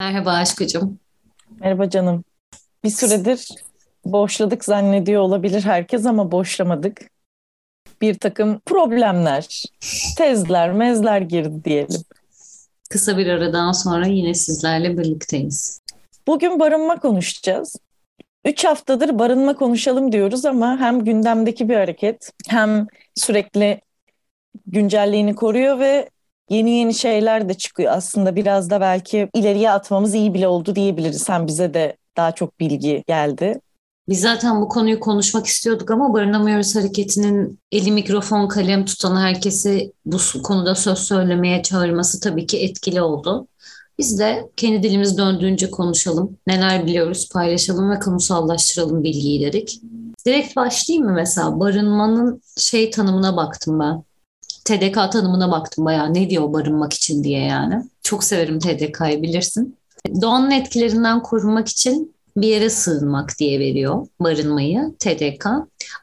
[0.00, 0.98] Merhaba aşkıcım.
[1.60, 2.24] Merhaba canım.
[2.84, 3.48] Bir süredir
[4.04, 7.11] boşladık zannediyor olabilir herkes ama boşlamadık.
[8.02, 9.64] Bir takım problemler,
[10.16, 12.00] tezler, mezler girdi diyelim.
[12.90, 15.80] Kısa bir aradan sonra yine sizlerle birlikteyiz.
[16.26, 17.76] Bugün barınma konuşacağız.
[18.44, 23.80] Üç haftadır barınma konuşalım diyoruz ama hem gündemdeki bir hareket hem sürekli
[24.66, 26.08] güncelliğini koruyor ve
[26.50, 27.92] yeni yeni şeyler de çıkıyor.
[27.92, 31.28] Aslında biraz da belki ileriye atmamız iyi bile oldu diyebiliriz.
[31.28, 33.60] Hem bize de daha çok bilgi geldi.
[34.08, 40.18] Biz zaten bu konuyu konuşmak istiyorduk ama Barınamıyoruz Hareketi'nin eli mikrofon kalem tutan herkesi bu
[40.42, 43.46] konuda söz söylemeye çağırması tabii ki etkili oldu.
[43.98, 49.80] Biz de kendi dilimiz döndüğünce konuşalım, neler biliyoruz paylaşalım ve kamusallaştıralım bilgiyi dedik.
[50.26, 51.60] Direkt başlayayım mı mesela?
[51.60, 54.02] Barınmanın şey tanımına baktım ben.
[54.64, 57.84] TDK tanımına baktım bayağı ne diyor barınmak için diye yani.
[58.02, 59.76] Çok severim TDK'yı bilirsin.
[60.20, 65.46] Doğanın etkilerinden korunmak için bir yere sığınmak diye veriyor barınmayı TDK.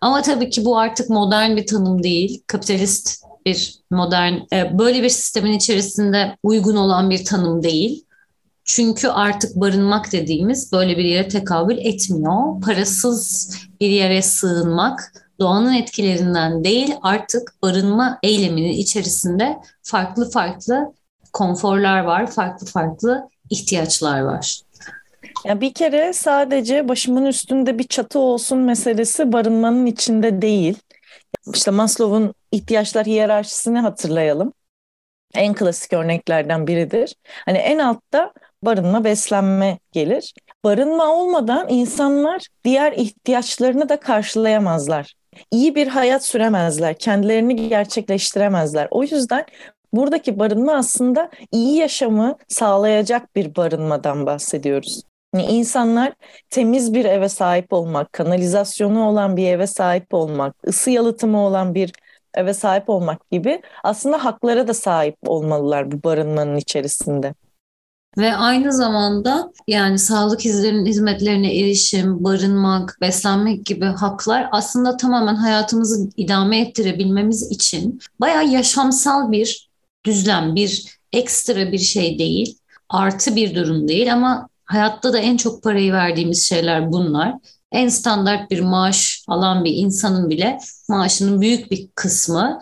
[0.01, 2.43] Ama tabii ki bu artık modern bir tanım değil.
[2.47, 8.05] Kapitalist bir modern, e, böyle bir sistemin içerisinde uygun olan bir tanım değil.
[8.63, 12.61] Çünkü artık barınmak dediğimiz böyle bir yere tekabül etmiyor.
[12.61, 20.93] Parasız bir yere sığınmak doğanın etkilerinden değil artık barınma eyleminin içerisinde farklı farklı
[21.33, 24.61] konforlar var, farklı farklı ihtiyaçlar var.
[25.45, 30.77] Ya bir kere sadece başımın üstünde bir çatı olsun meselesi barınmanın içinde değil.
[31.53, 34.53] İşte Maslow'un ihtiyaçlar hiyerarşisini hatırlayalım.
[35.35, 37.15] En klasik örneklerden biridir.
[37.45, 40.33] Hani en altta barınma, beslenme gelir.
[40.63, 45.13] Barınma olmadan insanlar diğer ihtiyaçlarını da karşılayamazlar.
[45.51, 48.87] İyi bir hayat süremezler, kendilerini gerçekleştiremezler.
[48.91, 49.45] O yüzden
[49.93, 55.01] buradaki barınma aslında iyi yaşamı sağlayacak bir barınmadan bahsediyoruz.
[55.33, 56.13] Yani insanlar
[56.49, 61.93] temiz bir eve sahip olmak, kanalizasyonu olan bir eve sahip olmak, ısı yalıtımı olan bir
[62.33, 67.33] eve sahip olmak gibi aslında haklara da sahip olmalılar bu barınmanın içerisinde.
[68.17, 76.09] Ve aynı zamanda yani sağlık izlerinin hizmetlerine erişim, barınmak, beslenmek gibi haklar aslında tamamen hayatımızı
[76.17, 79.69] idame ettirebilmemiz için bayağı yaşamsal bir
[80.05, 82.57] düzlem, bir ekstra bir şey değil,
[82.89, 87.35] artı bir durum değil ama hayatta da en çok parayı verdiğimiz şeyler bunlar.
[87.71, 90.59] En standart bir maaş alan bir insanın bile
[90.89, 92.59] maaşının büyük bir kısmı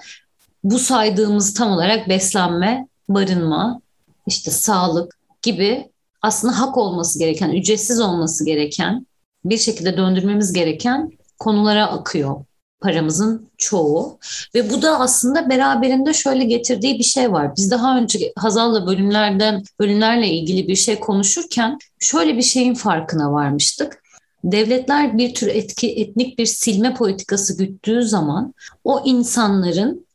[0.63, 3.81] bu saydığımız tam olarak beslenme, barınma,
[4.27, 5.91] işte sağlık gibi
[6.21, 9.07] aslında hak olması gereken, ücretsiz olması gereken,
[9.45, 12.45] bir şekilde döndürmemiz gereken konulara akıyor
[12.81, 14.19] paramızın çoğu.
[14.55, 17.55] Ve bu da aslında beraberinde şöyle getirdiği bir şey var.
[17.57, 24.03] Biz daha önce Hazal'la bölümlerden bölümlerle ilgili bir şey konuşurken şöyle bir şeyin farkına varmıştık.
[24.43, 30.07] Devletler bir tür etki etnik bir silme politikası güttüğü zaman o insanların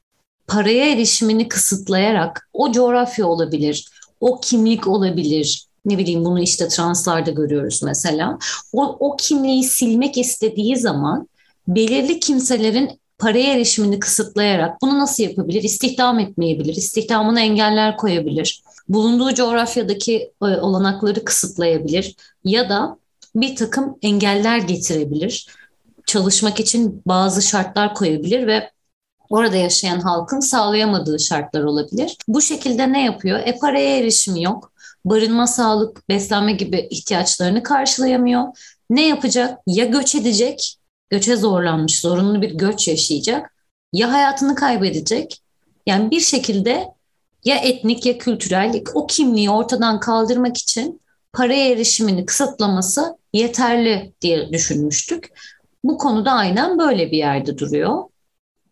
[0.46, 3.90] paraya erişimini kısıtlayarak o coğrafya olabilir,
[4.20, 8.38] o kimlik olabilir, ne bileyim bunu işte translarda görüyoruz mesela.
[8.72, 11.28] O, o kimliği silmek istediği zaman
[11.68, 15.62] belirli kimselerin paraya erişimini kısıtlayarak bunu nasıl yapabilir?
[15.62, 22.96] İstihdam etmeyebilir, istihdamına engeller koyabilir, bulunduğu coğrafyadaki e, olanakları kısıtlayabilir ya da
[23.34, 25.46] bir takım engeller getirebilir.
[26.06, 28.70] Çalışmak için bazı şartlar koyabilir ve
[29.30, 32.16] orada yaşayan halkın sağlayamadığı şartlar olabilir.
[32.28, 33.40] Bu şekilde ne yapıyor?
[33.44, 34.72] E paraya erişimi yok.
[35.04, 38.42] Barınma, sağlık, beslenme gibi ihtiyaçlarını karşılayamıyor.
[38.90, 39.58] Ne yapacak?
[39.66, 40.76] Ya göç edecek
[41.12, 43.54] göçe zorlanmış, zorunlu bir göç yaşayacak
[43.92, 45.42] ya hayatını kaybedecek.
[45.86, 46.88] Yani bir şekilde
[47.44, 51.00] ya etnik ya kültürel o kimliği ortadan kaldırmak için
[51.32, 55.28] paraya erişimini kısıtlaması yeterli diye düşünmüştük.
[55.84, 58.04] Bu konuda aynen böyle bir yerde duruyor.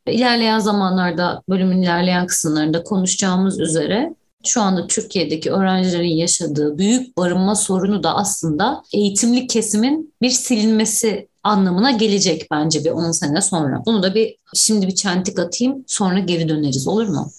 [0.07, 8.03] İlerleyen zamanlarda bölümün ilerleyen kısımlarında konuşacağımız üzere şu anda Türkiye'deki öğrencilerin yaşadığı büyük barınma sorunu
[8.03, 13.83] da aslında eğitimli kesimin bir silinmesi anlamına gelecek bence bir 10 sene sonra.
[13.87, 17.31] Bunu da bir şimdi bir çentik atayım sonra geri döneriz olur mu?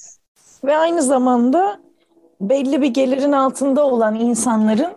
[0.64, 1.80] Ve aynı zamanda
[2.42, 4.96] belli bir gelirin altında olan insanların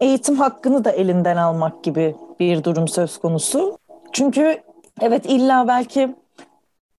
[0.00, 3.78] eğitim hakkını da elinden almak gibi bir durum söz konusu.
[4.12, 4.62] Çünkü
[5.00, 6.14] evet illa belki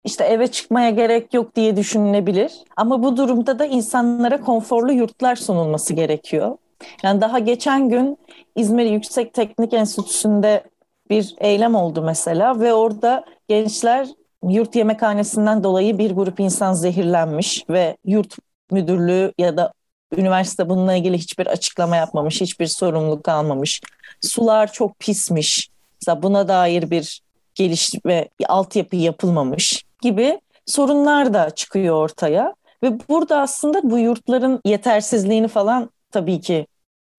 [0.04, 2.52] işte eve çıkmaya gerek yok diye düşünülebilir.
[2.76, 6.58] Ama bu durumda da insanlara konforlu yurtlar sunulması gerekiyor.
[7.04, 8.18] Yani daha geçen gün
[8.56, 10.64] İzmir Yüksek Teknik Enstitüsü'nde
[11.14, 14.08] bir eylem oldu mesela ve orada gençler
[14.50, 18.36] yurt yemekhanesinden dolayı bir grup insan zehirlenmiş ve yurt
[18.72, 19.74] müdürlüğü ya da
[20.18, 23.82] üniversite bununla ilgili hiçbir açıklama yapmamış, hiçbir sorumluluk almamış.
[24.22, 25.70] Sular çok pismiş.
[26.02, 27.22] Mesela buna dair bir
[27.56, 32.56] geliş ve altyapı yapılmamış gibi sorunlar da çıkıyor ortaya.
[32.84, 36.68] Ve burada aslında bu yurtların yetersizliğini falan tabii ki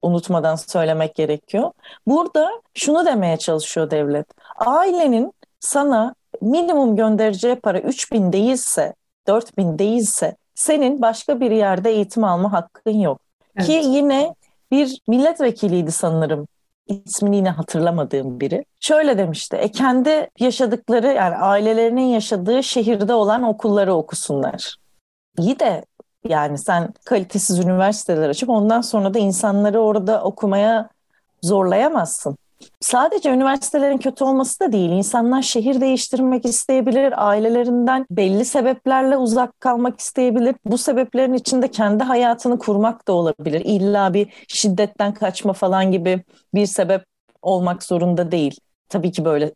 [0.05, 1.71] unutmadan söylemek gerekiyor.
[2.07, 4.27] Burada şunu demeye çalışıyor devlet.
[4.57, 8.95] Ailenin sana minimum göndereceği para 3 bin değilse,
[9.27, 13.21] 4 bin değilse senin başka bir yerde eğitim alma hakkın yok.
[13.57, 13.67] Evet.
[13.67, 14.35] Ki yine
[14.71, 16.49] bir milletvekiliydi sanırım
[16.87, 18.65] ismini yine hatırlamadığım biri.
[18.81, 19.57] Şöyle demişti.
[19.57, 24.77] E kendi yaşadıkları yani ailelerinin yaşadığı şehirde olan okulları okusunlar.
[25.39, 25.85] İyi de
[26.29, 30.89] yani sen kalitesiz üniversiteler açıp ondan sonra da insanları orada okumaya
[31.43, 32.37] zorlayamazsın.
[32.81, 34.91] Sadece üniversitelerin kötü olması da değil.
[34.91, 40.55] İnsanlar şehir değiştirmek isteyebilir, ailelerinden belli sebeplerle uzak kalmak isteyebilir.
[40.65, 43.63] Bu sebeplerin içinde kendi hayatını kurmak da olabilir.
[43.65, 46.25] İlla bir şiddetten kaçma falan gibi
[46.55, 47.05] bir sebep
[47.43, 48.61] olmak zorunda değil.
[48.89, 49.53] Tabii ki böyle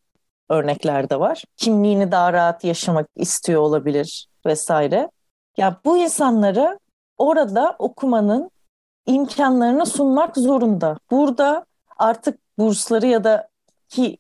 [0.51, 1.45] örnekler de var.
[1.57, 5.11] Kimliğini daha rahat yaşamak istiyor olabilir vesaire.
[5.59, 6.79] Ya bu insanlara
[7.17, 8.51] orada okumanın
[9.07, 10.97] imkanlarını sunmak zorunda.
[11.11, 11.67] Burada
[11.99, 13.49] artık bursları ya da
[13.89, 14.19] ki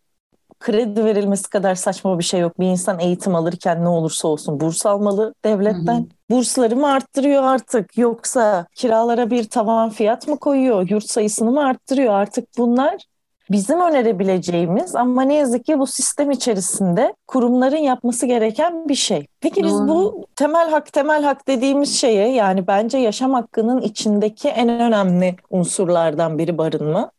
[0.61, 2.61] kredi verilmesi kadar saçma bir şey yok.
[2.61, 5.99] Bir insan eğitim alırken ne olursa olsun burs almalı devletten.
[5.99, 6.07] Hı hı.
[6.31, 10.89] Bursları mı arttırıyor artık yoksa kiralara bir tavan fiyat mı koyuyor?
[10.91, 12.15] Yurt sayısını mı arttırıyor?
[12.15, 13.05] Artık bunlar
[13.51, 19.27] bizim önerebileceğimiz ama ne yazık ki bu sistem içerisinde kurumların yapması gereken bir şey.
[19.41, 19.89] Peki biz Doğru.
[19.89, 26.39] bu temel hak temel hak dediğimiz şeye yani bence yaşam hakkının içindeki en önemli unsurlardan
[26.39, 27.11] biri barınma.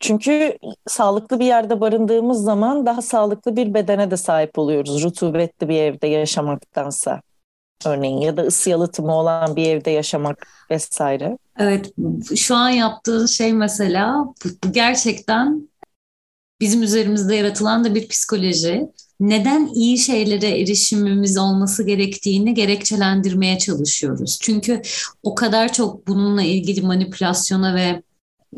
[0.00, 5.04] Çünkü sağlıklı bir yerde barındığımız zaman daha sağlıklı bir bedene de sahip oluyoruz.
[5.04, 7.20] Rutubetli bir evde yaşamaktansa
[7.86, 11.38] örneğin ya da ısı yalıtımı olan bir evde yaşamak vesaire.
[11.58, 11.92] Evet
[12.36, 14.24] şu an yaptığın şey mesela
[14.70, 15.68] gerçekten
[16.60, 18.86] bizim üzerimizde yaratılan da bir psikoloji.
[19.20, 24.38] Neden iyi şeylere erişimimiz olması gerektiğini gerekçelendirmeye çalışıyoruz.
[24.42, 24.82] Çünkü
[25.22, 28.02] o kadar çok bununla ilgili manipülasyona ve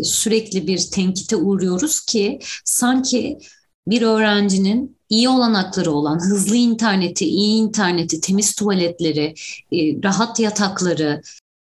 [0.02, 3.38] sürekli bir tenkite uğruyoruz ki sanki
[3.86, 9.34] bir öğrencinin iyi olanakları olan hızlı interneti, iyi interneti, temiz tuvaletleri,
[9.72, 11.22] e, rahat yatakları,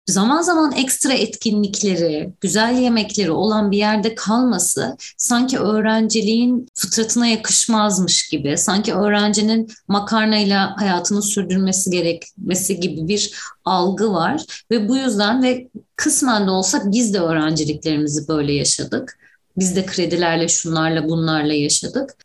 [0.08, 8.58] zaman zaman ekstra etkinlikleri, güzel yemekleri olan bir yerde kalması sanki öğrenciliğin fıtratına yakışmazmış gibi,
[8.58, 13.32] sanki öğrencinin makarnayla hayatını sürdürmesi gerekmesi gibi bir
[13.66, 19.18] algı var ve bu yüzden ve kısmen de olsa biz de öğrenciliklerimizi böyle yaşadık.
[19.58, 22.16] Biz de kredilerle, şunlarla, bunlarla yaşadık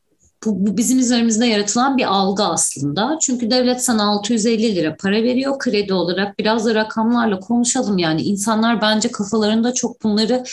[0.45, 3.19] bu, bu bizim üzerimizde yaratılan bir algı aslında.
[3.23, 6.39] Çünkü devlet sana 650 lira para veriyor kredi olarak.
[6.39, 10.45] Biraz da rakamlarla konuşalım yani insanlar bence kafalarında çok bunları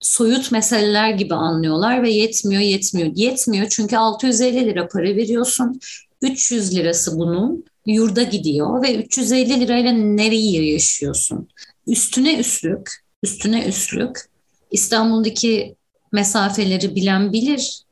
[0.00, 3.12] soyut meseleler gibi anlıyorlar ve yetmiyor yetmiyor.
[3.14, 5.80] Yetmiyor çünkü 650 lira para veriyorsun.
[6.22, 11.48] 300 lirası bunun yurda gidiyor ve 350 lirayla nereyi yaşıyorsun?
[11.86, 12.90] Üstüne üstlük,
[13.22, 14.35] üstüne üstlük
[14.70, 15.76] İstanbul'daki
[16.12, 17.82] mesafeleri bilen bilir.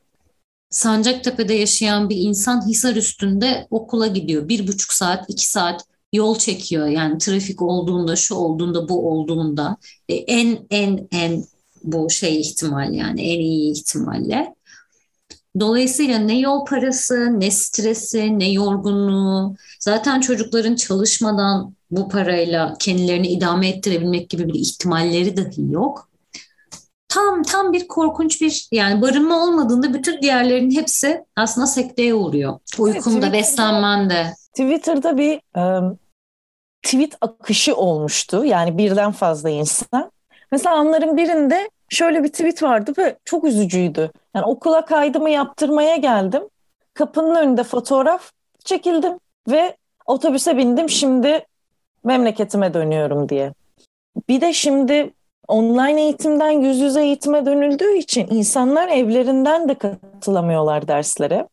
[0.71, 4.49] Sancaktepe'de yaşayan bir insan Hisar üstünde okula gidiyor.
[4.49, 6.87] Bir buçuk saat, iki saat yol çekiyor.
[6.87, 9.76] Yani trafik olduğunda, şu olduğunda, bu olduğunda
[10.09, 11.45] e, en en en
[11.85, 14.54] bu şey ihtimal yani en iyi ihtimalle.
[15.61, 23.69] Dolayısıyla ne yol parası, ne stresi, ne yorgunluğu, zaten çocukların çalışmadan bu parayla kendilerini idame
[23.69, 26.13] ettirebilmek gibi bir ihtimalleri dahi yok
[27.14, 32.59] tam tam bir korkunç bir yani barınma olmadığında bütün diğerlerinin hepsi aslında sekteye uğruyor.
[32.78, 34.35] Uykunda, evet, beslenmende.
[34.50, 35.99] Twitter'da bir um,
[36.83, 38.44] tweet akışı olmuştu.
[38.44, 40.11] Yani birden fazla insan.
[40.52, 44.11] Mesela anların birinde şöyle bir tweet vardı ve çok üzücüydü.
[44.35, 46.42] Yani okula kaydımı yaptırmaya geldim.
[46.94, 48.33] Kapının önünde fotoğraf
[48.64, 49.18] çekildim
[49.49, 50.88] ve otobüse bindim.
[50.88, 51.47] Şimdi
[52.04, 53.52] memleketime dönüyorum diye.
[54.28, 55.12] Bir de şimdi
[55.49, 61.49] online eğitimden yüz yüze eğitime dönüldüğü için insanlar evlerinden de katılamıyorlar derslere.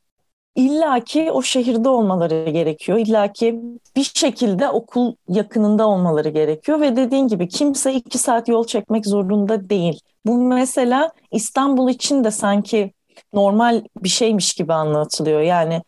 [0.55, 2.97] İlla ki o şehirde olmaları gerekiyor.
[2.97, 3.61] İlla ki
[3.95, 9.69] bir şekilde okul yakınında olmaları gerekiyor ve dediğin gibi kimse iki saat yol çekmek zorunda
[9.69, 9.99] değil.
[10.25, 12.93] Bu mesela İstanbul için de sanki
[13.33, 15.41] normal bir şeymiş gibi anlatılıyor.
[15.41, 15.81] Yani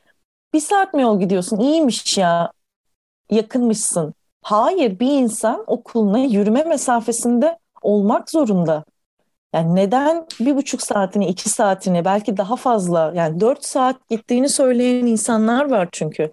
[0.53, 1.59] bir saat mi yol gidiyorsun?
[1.59, 2.51] İyiymiş ya.
[3.31, 4.13] Yakınmışsın.
[4.41, 8.83] Hayır bir insan okuluna yürüme mesafesinde olmak zorunda.
[9.53, 15.05] Yani neden bir buçuk saatini, iki saatini, belki daha fazla yani dört saat gittiğini söyleyen
[15.05, 16.31] insanlar var çünkü.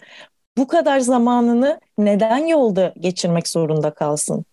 [0.59, 4.45] Bu kadar zamanını neden yolda geçirmek zorunda kalsın?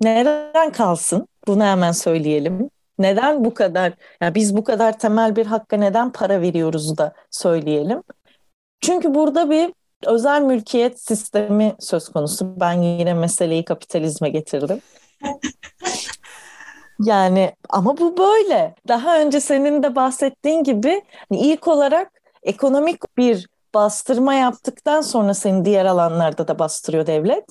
[0.00, 1.28] Neden kalsın?
[1.46, 2.70] Bunu hemen söyleyelim.
[2.98, 8.02] Neden bu kadar, yani biz bu kadar temel bir hakka neden para veriyoruz da söyleyelim.
[8.80, 9.72] Çünkü burada bir
[10.06, 12.60] özel mülkiyet sistemi söz konusu.
[12.60, 14.80] Ben yine meseleyi kapitalizme getirdim.
[17.00, 18.74] Yani ama bu böyle.
[18.88, 25.64] Daha önce senin de bahsettiğin gibi hani ilk olarak ekonomik bir bastırma yaptıktan sonra seni
[25.64, 27.44] diğer alanlarda da bastırıyor devlet.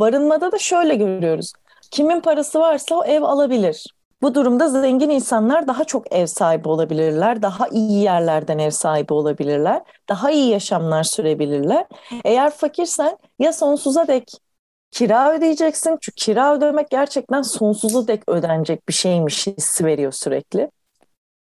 [0.00, 1.52] Barınmada da şöyle görüyoruz.
[1.90, 3.86] Kimin parası varsa o ev alabilir.
[4.22, 9.82] Bu durumda zengin insanlar daha çok ev sahibi olabilirler, daha iyi yerlerden ev sahibi olabilirler,
[10.08, 11.86] daha iyi yaşamlar sürebilirler.
[12.24, 14.32] Eğer fakirsen ya sonsuza dek
[14.96, 15.98] kira ödeyeceksin.
[16.00, 20.70] Çünkü kira ödemek gerçekten sonsuza dek ödenecek bir şeymiş hissi veriyor sürekli.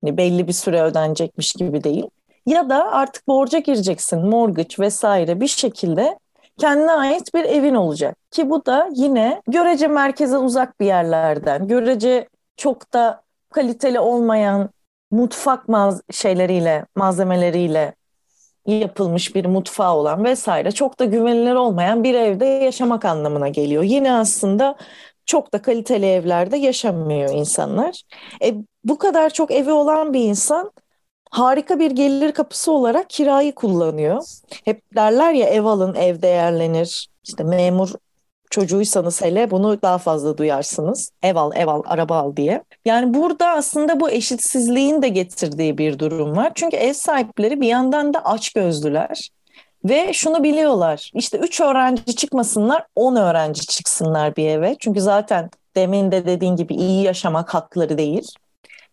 [0.02, 2.11] Yani belli bir süre ödenecekmiş gibi değil.
[2.47, 6.18] Ya da artık borca gireceksin, mortgage vesaire bir şekilde
[6.59, 8.16] kendine ait bir evin olacak.
[8.30, 14.71] Ki bu da yine görece merkeze uzak bir yerlerden, görece çok da kaliteli olmayan
[15.11, 17.95] mutfak maz şeyleriyle, malzemeleriyle
[18.67, 23.83] yapılmış bir mutfağı olan vesaire çok da güvenilir olmayan bir evde yaşamak anlamına geliyor.
[23.83, 24.77] Yine aslında
[25.27, 28.03] çok da kaliteli evlerde yaşamıyor insanlar.
[28.45, 30.73] E, bu kadar çok evi olan bir insan
[31.31, 34.23] harika bir gelir kapısı olarak kirayı kullanıyor.
[34.65, 37.09] Hep derler ya ev alın ev değerlenir.
[37.25, 37.91] İşte memur
[38.50, 41.11] çocuğuysanız hele bunu daha fazla duyarsınız.
[41.23, 42.64] Ev al, ev al, araba al diye.
[42.85, 46.52] Yani burada aslında bu eşitsizliğin de getirdiği bir durum var.
[46.55, 49.31] Çünkü ev sahipleri bir yandan da aç gözlüler.
[49.85, 51.11] Ve şunu biliyorlar.
[51.14, 54.76] İşte 3 öğrenci çıkmasınlar, 10 öğrenci çıksınlar bir eve.
[54.81, 58.28] Çünkü zaten demin de dediğin gibi iyi yaşamak hakları değil.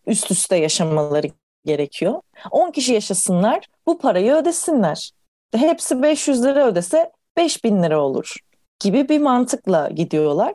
[0.08, 1.28] Üst üste yaşamaları
[1.66, 2.22] gerekiyor.
[2.52, 5.12] 10 kişi yaşasınlar, bu parayı ödesinler.
[5.56, 8.36] Hepsi 500 lira ödese 5000 lira olur
[8.80, 10.54] gibi bir mantıkla gidiyorlar.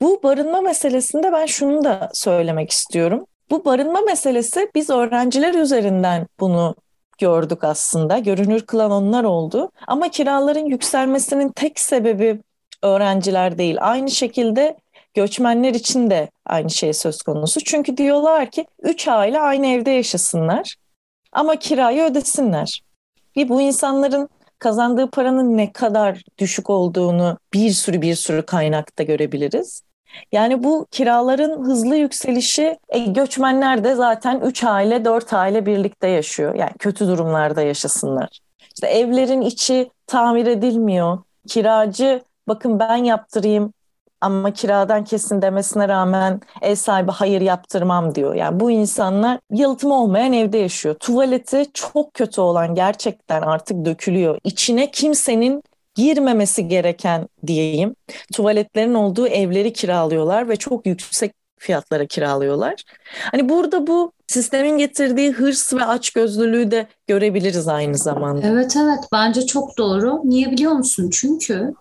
[0.00, 3.26] Bu barınma meselesinde ben şunu da söylemek istiyorum.
[3.50, 6.74] Bu barınma meselesi biz öğrenciler üzerinden bunu
[7.18, 8.18] gördük aslında.
[8.18, 9.70] Görünür kılan onlar oldu.
[9.86, 12.40] Ama kiraların yükselmesinin tek sebebi
[12.82, 13.76] öğrenciler değil.
[13.80, 14.76] Aynı şekilde
[15.14, 17.60] göçmenler için de aynı şey söz konusu.
[17.60, 20.76] Çünkü diyorlar ki üç aile aynı evde yaşasınlar
[21.32, 22.80] ama kirayı ödesinler.
[23.36, 24.28] Ve bu insanların
[24.58, 29.82] kazandığı paranın ne kadar düşük olduğunu bir sürü bir sürü kaynakta görebiliriz.
[30.32, 36.54] Yani bu kiraların hızlı yükselişi e, göçmenler de zaten 3 aile 4 aile birlikte yaşıyor.
[36.54, 38.40] Yani kötü durumlarda yaşasınlar.
[38.74, 41.18] İşte evlerin içi tamir edilmiyor.
[41.48, 43.72] Kiracı bakın ben yaptırayım
[44.20, 48.34] ama kiradan kesin demesine rağmen ev sahibi hayır yaptırmam diyor.
[48.34, 50.94] Yani bu insanlar yalıtım olmayan evde yaşıyor.
[50.94, 54.38] Tuvaleti çok kötü olan gerçekten artık dökülüyor.
[54.44, 55.62] İçine kimsenin
[55.94, 57.94] girmemesi gereken diyeyim.
[58.34, 62.82] Tuvaletlerin olduğu evleri kiralıyorlar ve çok yüksek fiyatlara kiralıyorlar.
[63.30, 68.46] Hani burada bu sistemin getirdiği hırs ve açgözlülüğü de görebiliriz aynı zamanda.
[68.46, 70.20] Evet evet bence çok doğru.
[70.24, 71.10] Niye biliyor musun?
[71.12, 71.74] Çünkü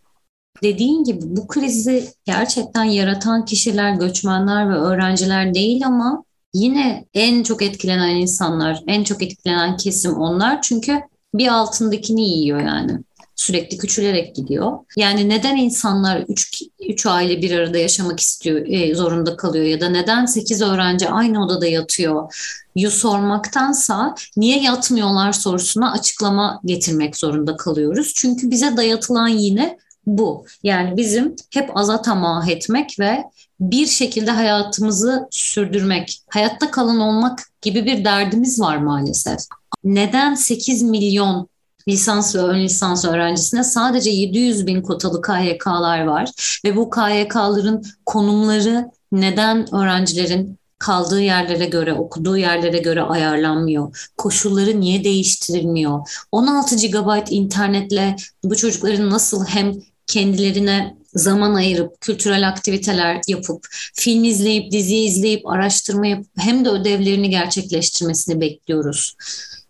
[0.63, 6.23] dediğin gibi bu krizi gerçekten yaratan kişiler, göçmenler ve öğrenciler değil ama
[6.53, 10.61] yine en çok etkilenen insanlar, en çok etkilenen kesim onlar.
[10.61, 11.01] Çünkü
[11.33, 12.91] bir altındakini yiyor yani.
[13.35, 14.77] Sürekli küçülerek gidiyor.
[14.97, 19.89] Yani neden insanlar 3 3 aile bir arada yaşamak istiyor, e, zorunda kalıyor ya da
[19.89, 22.33] neden 8 öğrenci aynı odada yatıyor?
[22.77, 28.13] yu sormaktansa niye yatmıyorlar sorusuna açıklama getirmek zorunda kalıyoruz.
[28.15, 30.45] Çünkü bize dayatılan yine bu.
[30.63, 33.23] Yani bizim hep aza tamah etmek ve
[33.59, 39.39] bir şekilde hayatımızı sürdürmek, hayatta kalan olmak gibi bir derdimiz var maalesef.
[39.83, 41.47] Neden 8 milyon
[41.87, 46.31] lisans ve ön lisans öğrencisine sadece 700 bin kotalı KYK'lar var
[46.65, 54.09] ve bu KYK'ların konumları neden öğrencilerin kaldığı yerlere göre, okuduğu yerlere göre ayarlanmıyor?
[54.17, 56.25] Koşulları niye değiştirilmiyor?
[56.31, 59.73] 16 GB internetle bu çocukların nasıl hem
[60.07, 67.29] kendilerine zaman ayırıp kültürel aktiviteler yapıp film izleyip dizi izleyip araştırma yapıp hem de ödevlerini
[67.29, 69.15] gerçekleştirmesini bekliyoruz.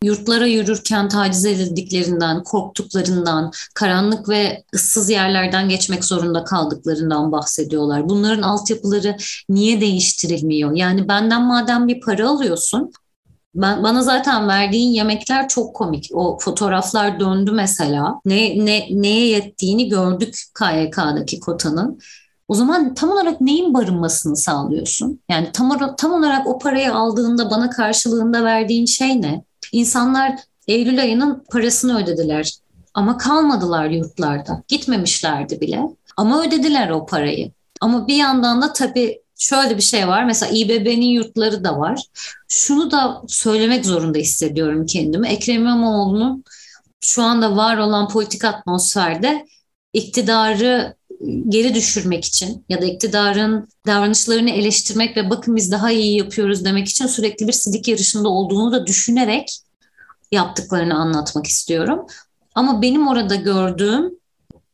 [0.03, 8.10] Yurtlara yürürken taciz edildiklerinden, korktuklarından, karanlık ve ıssız yerlerden geçmek zorunda kaldıklarından bahsediyorlar.
[8.10, 9.17] Bunların altyapıları
[9.50, 10.75] niye değiştirilmiyor?
[10.75, 12.91] Yani benden madem bir para alıyorsun,
[13.57, 16.09] Ben, bana zaten verdiğin yemekler çok komik.
[16.13, 18.21] O fotoğraflar döndü mesela.
[18.25, 21.99] Ne, ne neye yettiğini gördük KYK'daki kotanın.
[22.47, 25.19] O zaman tam olarak neyin barınmasını sağlıyorsun?
[25.29, 29.43] Yani tam, tam olarak o parayı aldığında bana karşılığında verdiğin şey ne?
[29.71, 30.35] İnsanlar
[30.67, 32.53] Eylül ayının parasını ödediler
[32.93, 34.63] ama kalmadılar yurtlarda.
[34.67, 35.81] Gitmemişlerdi bile
[36.17, 37.51] ama ödediler o parayı.
[37.81, 40.25] Ama bir yandan da tabii şöyle bir şey var.
[40.25, 42.01] Mesela İBB'nin yurtları da var.
[42.48, 45.27] Şunu da söylemek zorunda hissediyorum kendimi.
[45.27, 46.44] Ekrem İmamoğlu'nun
[47.01, 49.46] şu anda var olan politik atmosferde
[49.94, 50.96] iktidarı
[51.50, 56.88] geri düşürmek için ya da iktidarın davranışlarını eleştirmek ve bakın biz daha iyi yapıyoruz demek
[56.88, 59.60] için sürekli bir sidik yarışında olduğunu da düşünerek
[60.32, 62.06] yaptıklarını anlatmak istiyorum.
[62.56, 64.12] Ama benim orada gördüğüm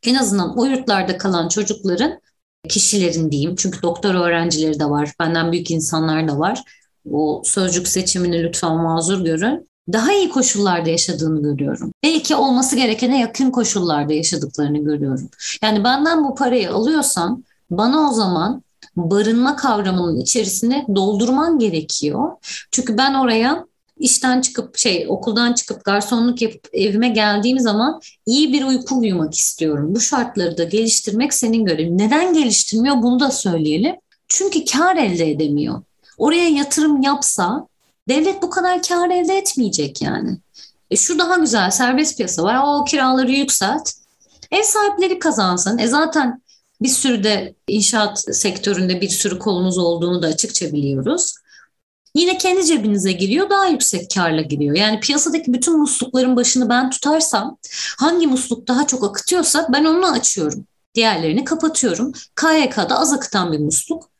[0.02, 2.20] en azından o yurtlarda kalan çocukların
[2.68, 6.62] kişilerin diyeyim çünkü doktor öğrencileri de var, benden büyük insanlar da var.
[7.12, 9.68] O sözcük seçimini lütfen mazur görün.
[9.92, 11.92] Daha iyi koşullarda yaşadığını görüyorum.
[12.02, 15.30] Belki olması gerekene yakın koşullarda yaşadıklarını görüyorum.
[15.62, 18.62] Yani benden bu parayı alıyorsan bana o zaman
[18.96, 22.30] barınma kavramının içerisine doldurman gerekiyor.
[22.70, 23.66] Çünkü ben oraya
[23.98, 29.94] işten çıkıp şey okuldan çıkıp garsonluk yapıp evime geldiğim zaman iyi bir uyku uyumak istiyorum.
[29.94, 31.98] Bu şartları da geliştirmek senin görevin.
[31.98, 33.96] Neden geliştirmiyor bunu da söyleyelim.
[34.28, 35.82] Çünkü kar elde edemiyor.
[36.18, 37.66] Oraya yatırım yapsa
[38.08, 40.38] devlet bu kadar kar elde etmeyecek yani.
[40.90, 42.62] E şu daha güzel serbest piyasa var.
[42.66, 43.90] O kiraları yükselt.
[44.50, 45.78] Ev sahipleri kazansın.
[45.78, 46.42] E zaten
[46.82, 51.34] bir sürü de inşaat sektöründe bir sürü kolumuz olduğunu da açıkça biliyoruz
[52.14, 54.76] yine kendi cebinize giriyor daha yüksek karla giriyor.
[54.76, 57.58] Yani piyasadaki bütün muslukların başını ben tutarsam
[57.98, 60.66] hangi musluk daha çok akıtıyorsa ben onu açıyorum.
[60.94, 62.12] Diğerlerini kapatıyorum.
[62.12, 64.10] KYK'da az akıtan bir musluk.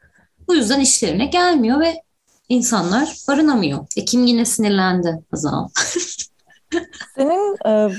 [0.48, 2.02] Bu yüzden işlerine gelmiyor ve
[2.48, 3.86] insanlar barınamıyor.
[3.96, 5.68] Ekim yine sinirlendi Azal.
[7.16, 7.94] Senin e,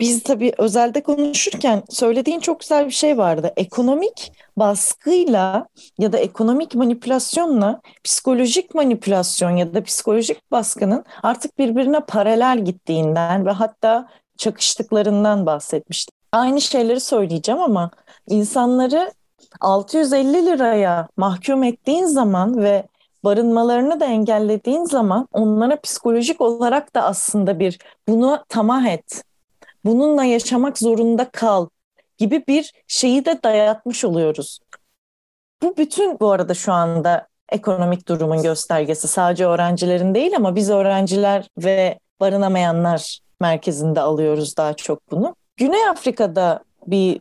[0.00, 3.52] biz tabii özelde konuşurken söylediğin çok güzel bir şey vardı.
[3.56, 5.66] Ekonomik baskıyla
[5.98, 13.50] ya da ekonomik manipülasyonla psikolojik manipülasyon ya da psikolojik baskının artık birbirine paralel gittiğinden ve
[13.50, 16.14] hatta çakıştıklarından bahsetmiştim.
[16.32, 17.90] Aynı şeyleri söyleyeceğim ama
[18.28, 19.12] insanları
[19.60, 22.86] 650 liraya mahkum ettiğin zaman ve
[23.24, 29.24] barınmalarını da engellediğin zaman onlara psikolojik olarak da aslında bir bunu tamah et,
[29.84, 31.66] bununla yaşamak zorunda kal
[32.20, 34.60] gibi bir şeyi de dayatmış oluyoruz.
[35.62, 41.48] Bu bütün bu arada şu anda ekonomik durumun göstergesi sadece öğrencilerin değil ama biz öğrenciler
[41.58, 45.34] ve barınamayanlar merkezinde alıyoruz daha çok bunu.
[45.56, 47.14] Güney Afrika'da bir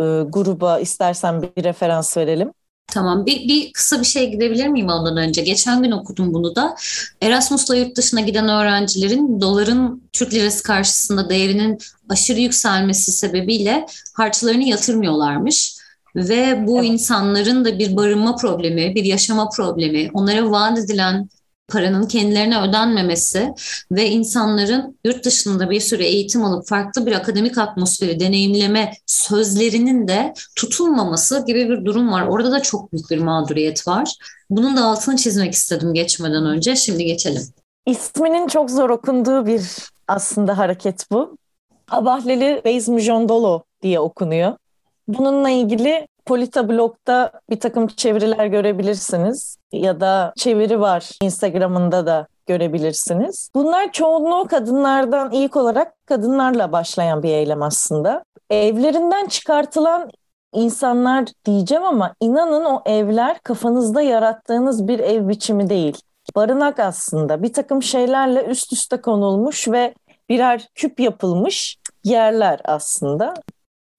[0.00, 2.52] e, gruba istersen bir referans verelim.
[2.86, 5.42] Tamam bir, bir kısa bir şey gidebilir miyim ondan önce?
[5.42, 6.76] Geçen gün okudum bunu da.
[7.20, 15.76] Erasmus'la yurt dışına giden öğrencilerin doların Türk lirası karşısında değerinin aşırı yükselmesi sebebiyle harçlarını yatırmıyorlarmış.
[16.16, 16.90] Ve bu evet.
[16.90, 21.28] insanların da bir barınma problemi, bir yaşama problemi, onlara vaat edilen
[21.72, 23.54] paranın kendilerine ödenmemesi
[23.92, 30.34] ve insanların yurt dışında bir süre eğitim alıp farklı bir akademik atmosferi deneyimleme sözlerinin de
[30.56, 32.26] tutulmaması gibi bir durum var.
[32.26, 34.14] Orada da çok büyük bir mağduriyet var.
[34.50, 36.76] Bunun da altını çizmek istedim geçmeden önce.
[36.76, 37.42] Şimdi geçelim.
[37.86, 39.62] İsminin çok zor okunduğu bir
[40.08, 41.36] aslında hareket bu.
[41.90, 44.56] Abahleli Beys Mujondolo diye okunuyor.
[45.08, 53.50] Bununla ilgili Polita Blog'da bir takım çeviriler görebilirsiniz ya da çeviri var Instagram'ında da görebilirsiniz.
[53.54, 58.24] Bunlar çoğunluğu kadınlardan ilk olarak kadınlarla başlayan bir eylem aslında.
[58.50, 60.10] Evlerinden çıkartılan
[60.52, 65.98] insanlar diyeceğim ama inanın o evler kafanızda yarattığınız bir ev biçimi değil.
[66.36, 69.94] Barınak aslında bir takım şeylerle üst üste konulmuş ve
[70.28, 73.34] birer küp yapılmış yerler aslında.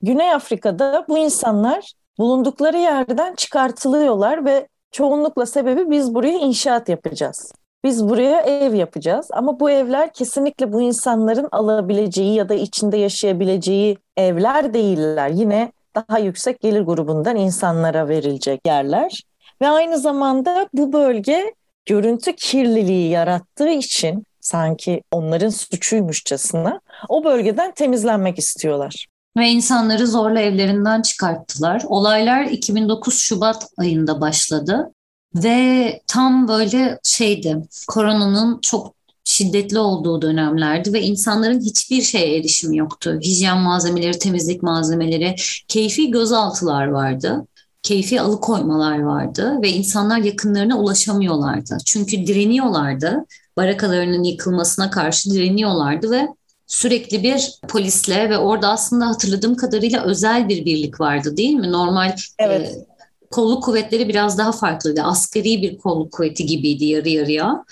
[0.02, 7.52] Güney Afrika'da bu insanlar bulundukları yerden çıkartılıyorlar ve çoğunlukla sebebi biz buraya inşaat yapacağız.
[7.84, 13.98] Biz buraya ev yapacağız ama bu evler kesinlikle bu insanların alabileceği ya da içinde yaşayabileceği
[14.18, 15.30] evler değiller.
[15.30, 19.24] Yine daha yüksek gelir grubundan insanlara verilecek yerler.
[19.62, 21.54] Ve aynı zamanda bu bölge
[21.86, 31.02] görüntü kirliliği yarattığı için sanki onların suçuymuşçasına o bölgeden temizlenmek istiyorlar ve insanları zorla evlerinden
[31.02, 31.84] çıkarttılar.
[31.88, 34.92] Olaylar 2009 Şubat ayında başladı
[35.36, 43.20] ve tam böyle şeydi koronanın çok şiddetli olduğu dönemlerdi ve insanların hiçbir şeye erişimi yoktu.
[43.24, 45.36] Hijyen malzemeleri, temizlik malzemeleri,
[45.68, 47.48] keyfi gözaltılar vardı.
[47.84, 51.78] Keyfi alıkoymalar vardı ve insanlar yakınlarına ulaşamıyorlardı.
[51.86, 53.26] Çünkü direniyorlardı
[53.58, 56.28] barakalarının yıkılmasına karşı direniyorlardı ve
[56.74, 61.72] sürekli bir polisle ve orada aslında hatırladığım kadarıyla özel bir birlik vardı değil mi?
[61.72, 62.68] Normal Evet.
[62.68, 62.86] e,
[63.32, 65.02] kolluk kuvvetleri biraz daha farklıydı.
[65.02, 67.66] Askeri bir kolluk kuvveti gibiydi yarı yarıya.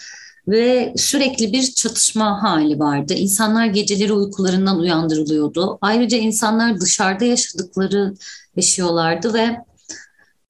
[0.47, 3.13] Ve sürekli bir çatışma hali vardı.
[3.13, 5.77] İnsanlar geceleri uykularından uyandırılıyordu.
[5.81, 8.13] Ayrıca insanlar dışarıda yaşadıkları
[8.55, 9.57] yaşıyorlardı ve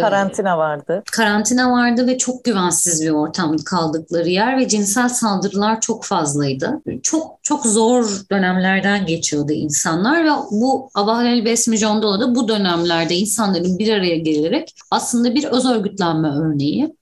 [0.02, 1.04] Karantina vardı.
[1.12, 6.82] karantina vardı ve çok güvensiz bir ortamda kaldıkları yer ve cinsel saldırılar çok fazlaydı.
[7.04, 13.94] Çok çok zor dönemlerden geçiyordu insanlar ve bu Abahlel Besmijon'da da bu dönemlerde insanların bir
[13.94, 16.96] araya gelerek aslında bir öz örgütlenme örneği.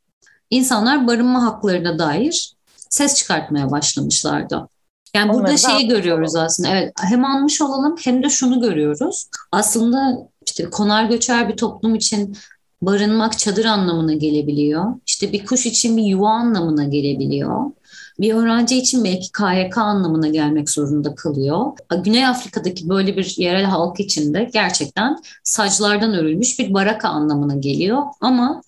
[0.49, 2.53] İnsanlar barınma haklarına dair
[2.89, 4.67] ses çıkartmaya başlamışlardı.
[5.15, 6.69] Yani burada Onları da şeyi görüyoruz aslında.
[6.69, 9.27] Evet, hem anmış olalım hem de şunu görüyoruz.
[9.51, 12.37] Aslında işte konar göçer bir toplum için
[12.81, 14.85] barınmak çadır anlamına gelebiliyor.
[15.07, 17.71] İşte bir kuş için bir yuva anlamına gelebiliyor.
[18.19, 21.71] Bir öğrenci için belki KYK anlamına gelmek zorunda kalıyor.
[22.03, 28.03] Güney Afrika'daki böyle bir yerel halk için de gerçekten saçlardan örülmüş bir baraka anlamına geliyor.
[28.21, 28.61] Ama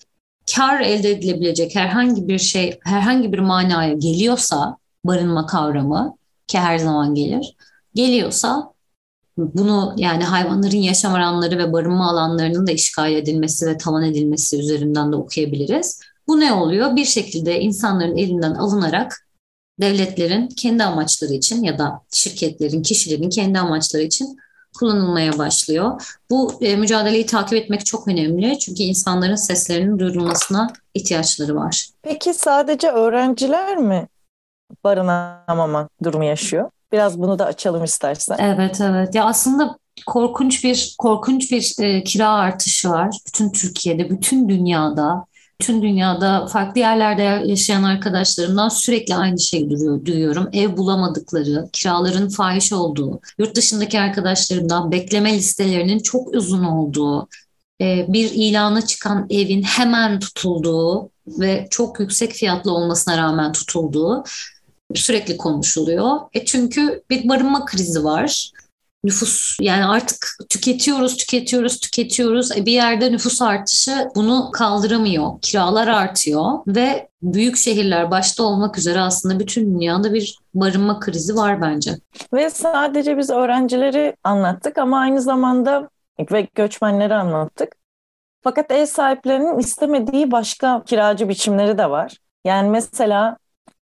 [0.56, 6.15] kar elde edilebilecek herhangi bir şey, herhangi bir manaya geliyorsa barınma kavramı
[6.47, 7.56] ki her zaman gelir,
[7.95, 8.74] geliyorsa
[9.54, 15.12] bunu yani hayvanların yaşam alanları ve barınma alanlarının da işgal edilmesi ve talan edilmesi üzerinden
[15.12, 15.99] de okuyabiliriz.
[16.27, 16.95] Bu ne oluyor?
[16.95, 19.27] Bir şekilde insanların elinden alınarak
[19.82, 24.38] devletlerin kendi amaçları için ya da şirketlerin, kişilerin kendi amaçları için
[24.80, 26.17] kullanılmaya başlıyor.
[26.30, 31.89] Bu e, mücadeleyi takip etmek çok önemli çünkü insanların seslerinin duyurulmasına ihtiyaçları var.
[32.01, 34.08] Peki sadece öğrenciler mi
[34.84, 36.69] barınamama durumu yaşıyor?
[36.91, 38.38] Biraz bunu da açalım istersen.
[38.39, 39.15] Evet evet.
[39.15, 45.25] Ya aslında korkunç bir korkunç bir e, kira artışı var bütün Türkiye'de, bütün dünyada.
[45.62, 50.49] Bütün dünyada farklı yerlerde yaşayan arkadaşlarımdan sürekli aynı şeyi duyuyor, duyuyorum.
[50.54, 57.27] Ev bulamadıkları, kiraların fahiş olduğu, yurt dışındaki arkadaşlarımdan bekleme listelerinin çok uzun olduğu,
[57.82, 64.23] e, bir ilana çıkan evin hemen tutulduğu ve çok yüksek fiyatlı olmasına rağmen tutulduğu
[64.95, 66.19] sürekli konuşuluyor.
[66.34, 68.51] E çünkü bir barınma krizi var.
[69.04, 72.58] Nüfus yani artık tüketiyoruz, tüketiyoruz, tüketiyoruz.
[72.58, 75.41] E bir yerde nüfus artışı bunu kaldıramıyor.
[75.41, 81.62] Kiralar artıyor ve büyük şehirler başta olmak üzere aslında bütün dünyada bir barınma krizi var
[81.62, 81.91] bence.
[82.34, 85.89] Ve sadece biz öğrencileri anlattık ama aynı zamanda
[86.32, 87.75] ve göçmenleri anlattık.
[88.43, 92.17] Fakat ev sahiplerinin istemediği başka kiracı biçimleri de var.
[92.45, 93.38] Yani mesela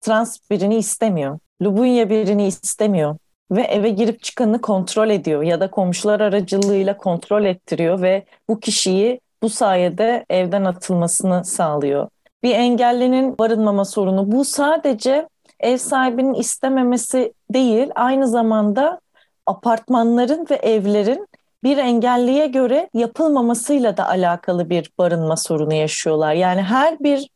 [0.05, 1.39] trans birini istemiyor.
[1.63, 3.17] Lubunya birini istemiyor
[3.51, 9.21] ve eve girip çıkanı kontrol ediyor ya da komşular aracılığıyla kontrol ettiriyor ve bu kişiyi
[9.43, 12.09] bu sayede evden atılmasını sağlıyor.
[12.43, 15.29] Bir engellinin barınmama sorunu bu sadece
[15.61, 19.01] ev sahibinin istememesi değil, aynı zamanda
[19.47, 21.29] apartmanların ve evlerin
[21.63, 26.33] bir engelliye göre yapılmamasıyla da alakalı bir barınma sorunu yaşıyorlar.
[26.33, 27.29] Yani her bir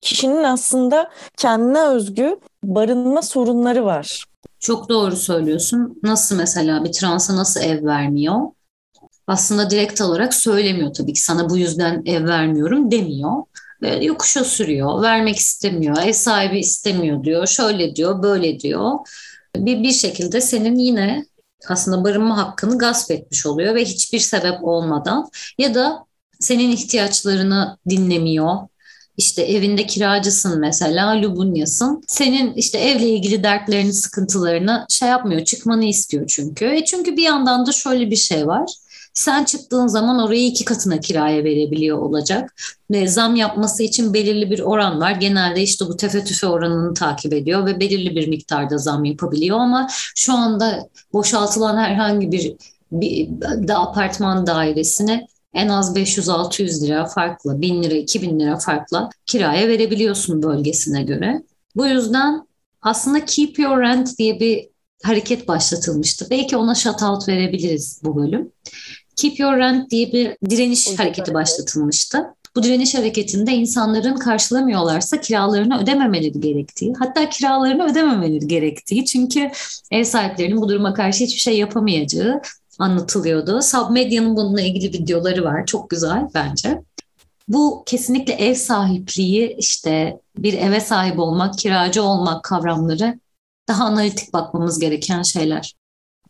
[0.00, 4.24] kişinin aslında kendine özgü barınma sorunları var.
[4.58, 6.00] Çok doğru söylüyorsun.
[6.02, 8.40] Nasıl mesela bir transa nasıl ev vermiyor?
[9.26, 13.32] Aslında direkt olarak söylemiyor tabii ki sana bu yüzden ev vermiyorum demiyor.
[13.82, 18.90] Ve yokuşa sürüyor, vermek istemiyor, ev sahibi istemiyor diyor, şöyle diyor, böyle diyor.
[19.56, 21.26] Bir, bir şekilde senin yine
[21.68, 25.28] aslında barınma hakkını gasp etmiş oluyor ve hiçbir sebep olmadan
[25.58, 26.04] ya da
[26.40, 28.56] senin ihtiyaçlarını dinlemiyor,
[29.16, 32.02] işte evinde kiracısın mesela, Lubunyasın.
[32.08, 36.64] Senin işte evle ilgili dertlerini, sıkıntılarını şey yapmıyor, çıkmanı istiyor çünkü.
[36.64, 38.70] E çünkü bir yandan da şöyle bir şey var.
[39.14, 42.54] Sen çıktığın zaman orayı iki katına kiraya verebiliyor olacak.
[42.90, 45.10] Ve zam yapması için belirli bir oran var.
[45.12, 49.88] Genelde işte bu tefe tüfe oranını takip ediyor ve belirli bir miktarda zam yapabiliyor ama
[50.14, 52.54] şu anda boşaltılan herhangi bir,
[52.92, 53.28] bir
[53.68, 55.26] de apartman dairesine
[55.56, 61.42] en az 500-600 lira farklı, 1000 lira, 2000 lira farklı kiraya verebiliyorsun bölgesine göre.
[61.76, 62.46] Bu yüzden
[62.82, 64.68] aslında Keep Your Rent diye bir
[65.02, 66.26] hareket başlatılmıştı.
[66.30, 68.52] Belki ona shout out verebiliriz bu bölüm.
[69.16, 71.34] Keep Your Rent diye bir direniş Ucuz hareketi hareket.
[71.34, 72.24] başlatılmıştı.
[72.56, 79.50] Bu direniş hareketinde insanların karşılamıyorlarsa kiralarını ödememeleri gerektiği, hatta kiralarını ödememeleri gerektiği çünkü
[79.90, 82.40] ev sahiplerinin bu duruma karşı hiçbir şey yapamayacağı
[82.78, 83.62] anlatılıyordu.
[83.62, 85.66] Submedia'nın bununla ilgili videoları var.
[85.66, 86.82] Çok güzel bence.
[87.48, 93.20] Bu kesinlikle ev sahipliği işte bir eve sahip olmak, kiracı olmak kavramları
[93.68, 95.74] daha analitik bakmamız gereken şeyler.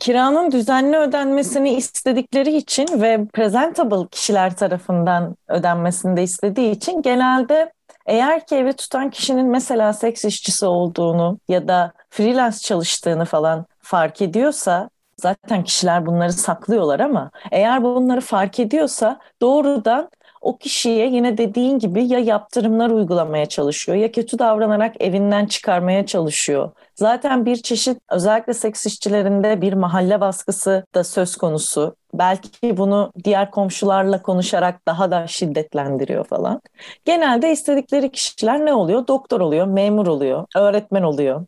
[0.00, 7.72] Kiranın düzenli ödenmesini istedikleri için ve presentable kişiler tarafından ödenmesini de istediği için genelde
[8.06, 14.22] Eğer ki evi tutan kişinin mesela seks işçisi olduğunu ya da freelance çalıştığını falan fark
[14.22, 21.78] ediyorsa zaten kişiler bunları saklıyorlar ama eğer bunları fark ediyorsa doğrudan o kişiye yine dediğin
[21.78, 26.70] gibi ya yaptırımlar uygulamaya çalışıyor ya kötü davranarak evinden çıkarmaya çalışıyor.
[26.94, 31.96] Zaten bir çeşit özellikle seks işçilerinde bir mahalle baskısı da söz konusu.
[32.14, 36.60] Belki bunu diğer komşularla konuşarak daha da şiddetlendiriyor falan.
[37.04, 39.06] Genelde istedikleri kişiler ne oluyor?
[39.06, 41.46] Doktor oluyor, memur oluyor, öğretmen oluyor.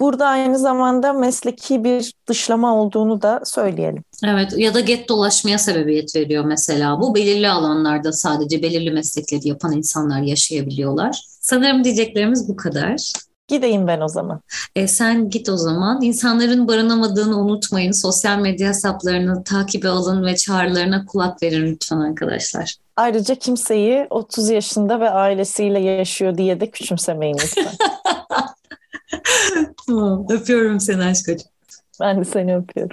[0.00, 4.04] Burada aynı zamanda mesleki bir dışlama olduğunu da söyleyelim.
[4.24, 7.00] Evet ya da get dolaşmaya sebebiyet veriyor mesela.
[7.00, 11.22] Bu belirli alanlarda sadece belirli meslekleri yapan insanlar yaşayabiliyorlar.
[11.40, 13.12] Sanırım diyeceklerimiz bu kadar.
[13.48, 14.40] Gideyim ben o zaman.
[14.76, 16.02] E, sen git o zaman.
[16.02, 17.92] İnsanların barınamadığını unutmayın.
[17.92, 22.74] Sosyal medya hesaplarını takibe alın ve çağrılarına kulak verin lütfen arkadaşlar.
[22.96, 27.74] Ayrıca kimseyi 30 yaşında ve ailesiyle yaşıyor diye de küçümsemeyin lütfen.
[29.86, 30.26] tamam.
[30.30, 31.36] Öpüyorum seni aşkım.
[32.00, 32.86] ben de seni öpüyorum.